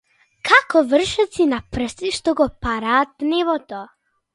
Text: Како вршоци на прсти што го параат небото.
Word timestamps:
Како 0.51 0.81
вршоци 0.93 1.47
на 1.53 1.61
прсти 1.77 2.13
што 2.19 2.37
го 2.43 2.51
параат 2.67 3.31
небото. 3.33 3.89